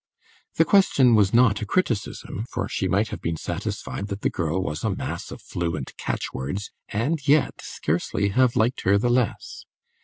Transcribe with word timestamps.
The 0.55 0.65
question 0.65 1.13
was 1.13 1.31
not 1.31 1.61
a 1.61 1.65
criticism, 1.67 2.47
for 2.51 2.67
she 2.67 2.87
might 2.87 3.09
have 3.09 3.21
been 3.21 3.37
satisfied 3.37 4.07
that 4.07 4.21
the 4.21 4.31
girl 4.31 4.59
was 4.59 4.83
a 4.83 4.95
mass 4.95 5.29
of 5.29 5.43
fluent 5.43 5.95
catch 5.95 6.33
words 6.33 6.71
and 6.89 7.19
yet 7.27 7.61
scarcely 7.61 8.29
have 8.29 8.55
liked 8.55 8.81
her 8.81 8.97
the 8.97 9.11
less. 9.11 9.65